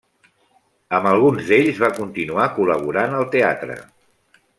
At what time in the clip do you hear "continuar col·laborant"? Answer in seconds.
1.97-3.15